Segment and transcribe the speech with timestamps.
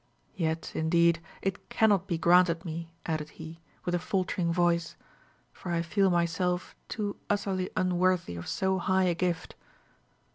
[0.35, 4.95] Yet, indeed, it cannot be granted me," added he, with a faltering voice;
[5.53, 9.53] "for I feel myself too utterly unworthy of so high a gift."